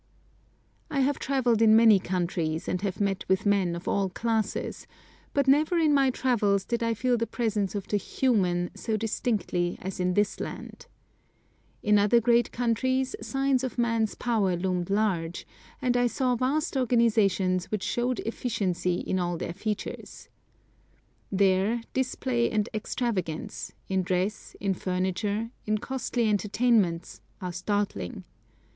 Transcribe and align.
I 0.89 1.01
have 1.01 1.19
travelled 1.19 1.61
in 1.61 1.75
many 1.75 1.99
countries 1.99 2.67
and 2.67 2.81
have 2.81 2.99
met 2.99 3.23
with 3.27 3.45
men 3.45 3.75
of 3.75 3.87
all 3.87 4.09
classes, 4.09 4.87
but 5.31 5.47
never 5.47 5.77
in 5.77 5.93
my 5.93 6.09
travels 6.09 6.65
did 6.65 6.81
I 6.81 6.95
feel 6.95 7.17
the 7.17 7.27
presence 7.27 7.75
of 7.75 7.87
the 7.87 7.97
human 7.97 8.71
so 8.73 8.97
distinctly 8.97 9.77
as 9.79 9.99
in 9.99 10.15
this 10.15 10.39
land. 10.39 10.87
In 11.83 11.99
other 11.99 12.19
great 12.19 12.51
countries, 12.51 13.15
signs 13.21 13.63
of 13.63 13.77
man's 13.77 14.15
power 14.15 14.55
loomed 14.57 14.89
large, 14.89 15.45
and 15.83 15.95
I 15.95 16.07
saw 16.07 16.35
vast 16.35 16.75
organisations 16.75 17.69
which 17.69 17.83
showed 17.83 18.21
efficiency 18.21 19.01
in 19.01 19.19
all 19.19 19.37
their 19.37 19.53
features. 19.53 20.29
There, 21.31 21.83
display 21.93 22.49
and 22.49 22.67
extravagance, 22.73 23.71
in 23.87 24.01
dress, 24.01 24.55
in 24.59 24.73
furniture, 24.73 25.51
in 25.67 25.77
costly 25.77 26.27
entertainments, 26.27 27.21
are 27.39 27.53
startling. 27.53 28.23